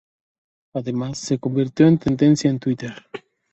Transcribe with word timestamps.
Además, 0.73 1.19
se 1.19 1.37
convirtió 1.37 1.87
en 1.87 1.99
tendencia 1.99 2.49
en 2.49 2.57
Twitter. 2.57 3.05